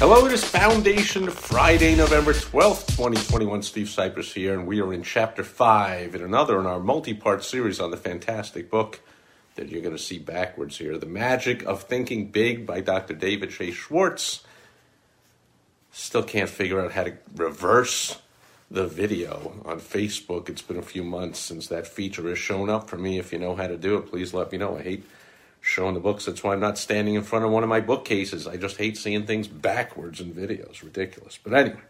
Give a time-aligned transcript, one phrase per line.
[0.00, 3.62] Hello, it is Foundation Friday, November 12th, 2021.
[3.62, 7.44] Steve Sipress here, and we are in chapter 5 in another in our multi part
[7.44, 9.00] series on the fantastic book
[9.56, 13.12] that you're going to see backwards here The Magic of Thinking Big by Dr.
[13.12, 13.72] David J.
[13.72, 14.42] Schwartz.
[15.92, 18.22] Still can't figure out how to reverse
[18.70, 20.48] the video on Facebook.
[20.48, 23.18] It's been a few months since that feature has shown up for me.
[23.18, 24.78] If you know how to do it, please let me know.
[24.78, 25.04] I hate
[25.60, 26.24] showing the books.
[26.24, 28.46] That's why I'm not standing in front of one of my bookcases.
[28.46, 30.82] I just hate seeing things backwards in videos.
[30.82, 31.38] Ridiculous.
[31.42, 31.80] But anyway,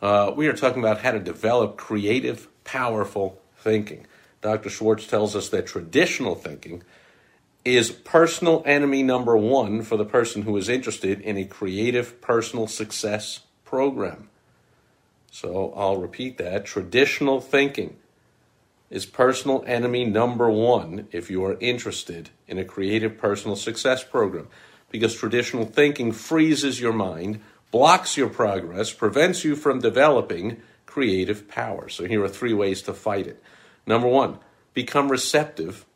[0.00, 4.06] uh, we are talking about how to develop creative, powerful thinking.
[4.40, 4.70] Dr.
[4.70, 6.82] Schwartz tells us that traditional thinking
[7.64, 12.66] is personal enemy number one for the person who is interested in a creative personal
[12.66, 14.28] success program.
[15.30, 16.64] So I'll repeat that.
[16.64, 17.96] Traditional thinking
[18.92, 24.46] is personal enemy number one if you are interested in a creative personal success program.
[24.90, 27.40] Because traditional thinking freezes your mind,
[27.70, 31.88] blocks your progress, prevents you from developing creative power.
[31.88, 33.42] So here are three ways to fight it.
[33.86, 34.38] Number one,
[34.74, 35.86] become receptive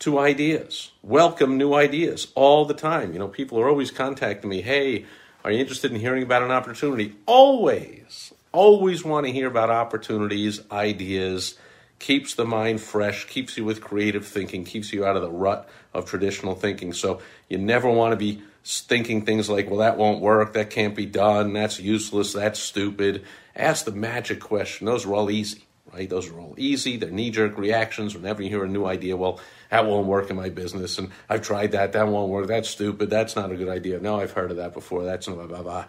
[0.00, 0.90] to ideas.
[1.02, 3.12] Welcome new ideas all the time.
[3.12, 5.06] You know, people are always contacting me, hey,
[5.44, 7.14] are you interested in hearing about an opportunity?
[7.24, 11.56] Always, always want to hear about opportunities, ideas
[11.98, 15.68] keeps the mind fresh, keeps you with creative thinking, keeps you out of the rut
[15.94, 16.92] of traditional thinking.
[16.92, 20.94] So you never want to be thinking things like, well, that won't work, that can't
[20.94, 23.24] be done, that's useless, that's stupid.
[23.54, 24.86] Ask the magic question.
[24.86, 26.10] Those are all easy, right?
[26.10, 26.96] Those are all easy.
[26.96, 28.14] They're knee jerk reactions.
[28.14, 31.42] Whenever you hear a new idea, well, that won't work in my business, and I've
[31.42, 34.00] tried that, that won't work, that's stupid, that's not a good idea.
[34.00, 35.84] No, I've heard of that before, that's blah, blah, blah.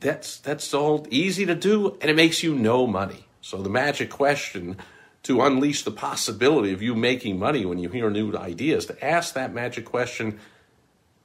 [0.00, 3.26] That's, that's all easy to do, and it makes you no money.
[3.40, 4.76] So the magic question
[5.22, 9.34] to unleash the possibility of you making money when you hear new ideas, to ask
[9.34, 10.38] that magic question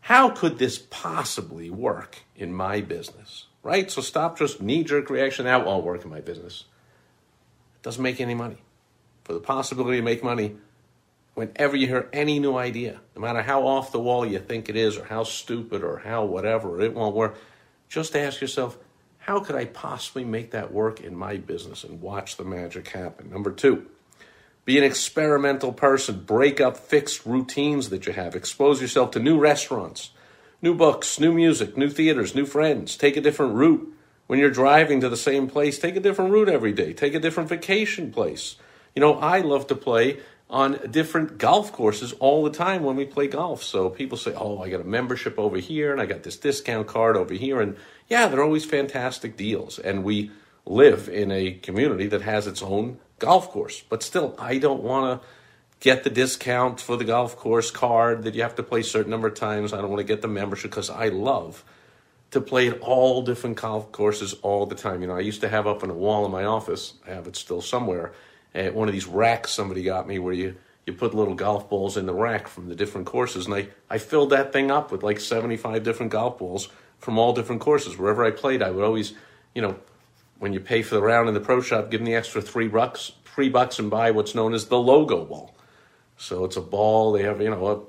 [0.00, 3.46] how could this possibly work in my business?
[3.62, 3.90] Right?
[3.90, 6.64] So stop just knee jerk reaction, that won't work in my business.
[7.76, 8.58] It doesn't make any money.
[9.24, 10.56] For the possibility to make money,
[11.32, 14.76] whenever you hear any new idea, no matter how off the wall you think it
[14.76, 17.38] is, or how stupid, or how whatever, it won't work,
[17.88, 18.76] just ask yourself,
[19.26, 23.30] how could I possibly make that work in my business and watch the magic happen?
[23.30, 23.86] Number two,
[24.66, 26.24] be an experimental person.
[26.26, 28.34] Break up fixed routines that you have.
[28.34, 30.10] Expose yourself to new restaurants,
[30.60, 32.98] new books, new music, new theaters, new friends.
[32.98, 33.90] Take a different route.
[34.26, 36.92] When you're driving to the same place, take a different route every day.
[36.92, 38.56] Take a different vacation place.
[38.94, 43.04] You know, I love to play on different golf courses all the time when we
[43.04, 43.62] play golf.
[43.62, 46.86] So people say, oh, I got a membership over here and I got this discount
[46.86, 47.60] card over here.
[47.60, 47.76] And
[48.08, 49.78] yeah, they're always fantastic deals.
[49.78, 50.30] And we
[50.66, 53.82] live in a community that has its own golf course.
[53.88, 55.26] But still, I don't want to
[55.80, 59.10] get the discount for the golf course card that you have to play a certain
[59.10, 59.72] number of times.
[59.72, 61.64] I don't want to get the membership because I love
[62.30, 65.00] to play at all different golf courses all the time.
[65.00, 67.26] You know, I used to have up on a wall in my office, I have
[67.26, 68.12] it still somewhere,
[68.54, 70.56] at one of these racks somebody got me where you
[70.86, 73.46] you put little golf balls in the rack from the different courses.
[73.46, 77.32] And I, I filled that thing up with like 75 different golf balls from all
[77.32, 77.96] different courses.
[77.96, 79.14] Wherever i played i would always
[79.54, 79.76] you know
[80.38, 82.68] when you pay for the round in the pro shop give them the extra three
[82.68, 85.54] bucks three bucks and buy what's known as the logo ball.
[86.16, 87.88] So it's a ball they have you know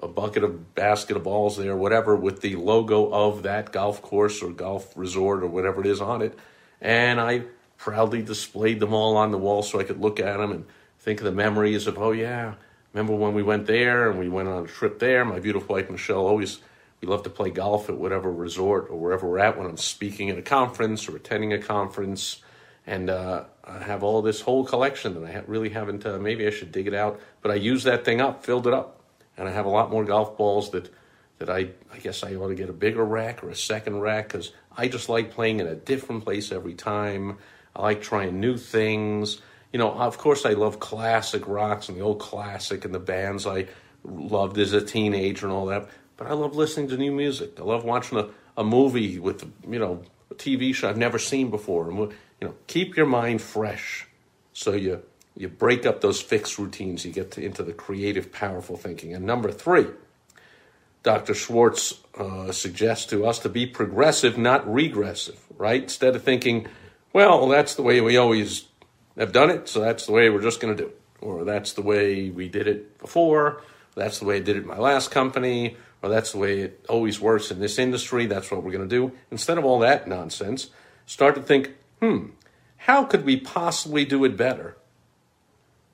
[0.00, 4.00] a, a bucket of basket of balls there whatever with the logo of that golf
[4.02, 6.38] course or golf resort or whatever it is on it.
[6.80, 7.42] And i
[7.76, 10.64] proudly displayed them all on the wall so i could look at them and
[11.06, 12.54] think of the memories of, oh, yeah,
[12.92, 15.24] remember when we went there and we went on a trip there?
[15.24, 16.58] My beautiful wife, Michelle, always,
[17.00, 20.30] we love to play golf at whatever resort or wherever we're at when I'm speaking
[20.30, 22.42] at a conference or attending a conference.
[22.88, 26.50] And uh, I have all this whole collection that I really haven't, uh, maybe I
[26.50, 29.00] should dig it out, but I used that thing up, filled it up.
[29.36, 30.92] And I have a lot more golf balls that,
[31.38, 34.26] that I, I guess I ought to get a bigger rack or a second rack
[34.26, 37.38] because I just like playing in a different place every time.
[37.76, 39.40] I like trying new things
[39.76, 43.46] you know, of course, I love classic rocks and the old classic and the bands
[43.46, 43.66] I
[44.04, 45.90] loved as a teenager and all that.
[46.16, 47.60] But I love listening to new music.
[47.60, 51.50] I love watching a, a movie with, you know, a TV show I've never seen
[51.50, 51.90] before.
[51.90, 54.06] And, you know, keep your mind fresh
[54.54, 55.02] so you
[55.36, 57.04] you break up those fixed routines.
[57.04, 59.12] You get to, into the creative, powerful thinking.
[59.12, 59.88] And number three,
[61.02, 61.34] Dr.
[61.34, 65.82] Schwartz uh, suggests to us to be progressive, not regressive, right?
[65.82, 66.66] Instead of thinking,
[67.16, 68.66] well, that's the way we always
[69.16, 71.00] I've done it, so that's the way we're just going to do it.
[71.22, 73.62] Or that's the way we did it before.
[73.94, 75.78] That's the way I did it in my last company.
[76.02, 78.26] Or that's the way it always works in this industry.
[78.26, 79.12] That's what we're going to do.
[79.30, 80.68] Instead of all that nonsense,
[81.06, 81.70] start to think,
[82.02, 82.26] hmm,
[82.76, 84.76] how could we possibly do it better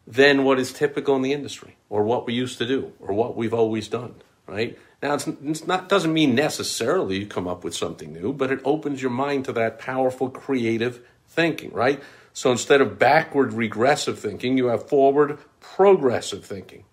[0.05, 3.37] than what is typical in the industry or what we used to do or what
[3.37, 4.17] we've always done,
[4.49, 4.77] right?
[5.02, 8.60] Now, it's, it's not doesn't mean necessarily you come up with something new, but it
[8.64, 12.00] opens your mind to that powerful creative thinking, right?
[12.32, 16.84] So instead of backward regressive thinking, you have forward progressive thinking.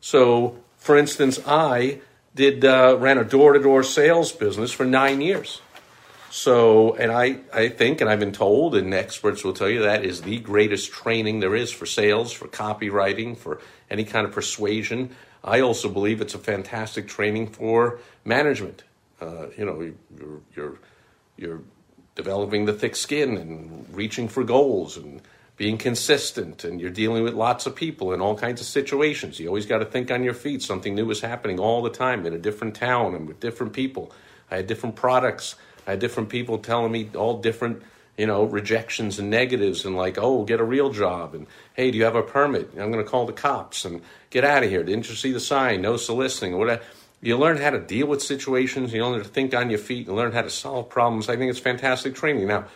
[0.00, 2.00] So, for instance, I
[2.34, 5.62] did uh, ran a door to door sales business for nine years.
[6.30, 10.04] So, and I, I think, and I've been told, and experts will tell you that
[10.04, 15.14] is the greatest training there is for sales, for copywriting, for any kind of persuasion.
[15.44, 18.82] I also believe it's a fantastic training for management.
[19.20, 20.78] Uh, you know, you're, you're,
[21.36, 21.60] you're
[22.14, 25.20] developing the thick skin and reaching for goals and
[25.56, 29.38] being consistent and you're dealing with lots of people in all kinds of situations.
[29.38, 30.62] You always got to think on your feet.
[30.62, 34.12] Something new is happening all the time in a different town and with different people.
[34.50, 35.54] I had different products.
[35.86, 37.82] I had different people telling me all different,
[38.16, 41.98] you know, rejections and negatives and like, oh, get a real job and hey, do
[41.98, 42.70] you have a permit?
[42.72, 44.84] I'm going to call the cops and get out of here.
[44.84, 45.82] Didn't you see the sign?
[45.82, 46.56] No soliciting.
[46.56, 46.82] Whatever.
[47.20, 48.92] You learn how to deal with situations.
[48.92, 50.06] You learn to think on your feet.
[50.06, 51.28] and learn how to solve problems.
[51.28, 52.46] I think it's fantastic training.
[52.46, 52.66] Now,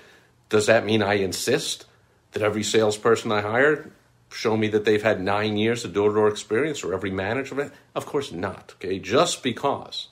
[0.48, 1.84] does that mean I insist
[2.32, 3.90] that every salesperson I hire
[4.30, 7.70] show me that they've had nine years of door-to-door experience or every manager?
[7.94, 8.74] Of course not.
[8.76, 10.08] Okay, just because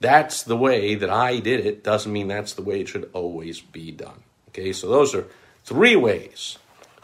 [0.00, 3.60] that's the way that I did it doesn't mean that's the way it should always
[3.60, 4.22] be done.
[4.56, 5.26] Okay, so those are
[5.64, 6.56] three ways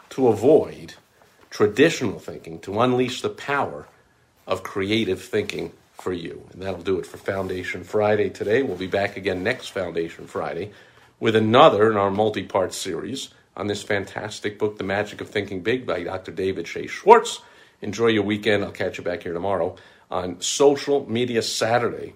[0.09, 0.95] to avoid
[1.51, 3.87] traditional thinking, to unleash the power
[4.47, 6.47] of creative thinking for you.
[6.51, 8.63] And that'll do it for Foundation Friday today.
[8.63, 10.71] We'll be back again next Foundation Friday
[11.19, 15.61] with another in our multi part series on this fantastic book, The Magic of Thinking
[15.61, 16.31] Big by Dr.
[16.31, 16.87] David J.
[16.87, 17.39] Schwartz.
[17.83, 18.63] Enjoy your weekend.
[18.63, 19.75] I'll catch you back here tomorrow
[20.09, 22.15] on Social Media Saturday.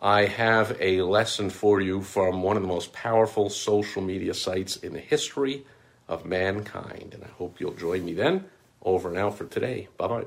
[0.00, 4.76] I have a lesson for you from one of the most powerful social media sites
[4.76, 5.64] in the history
[6.06, 7.14] of mankind.
[7.14, 8.44] And I hope you'll join me then.
[8.82, 9.88] Over and out for today.
[9.96, 10.26] Bye bye.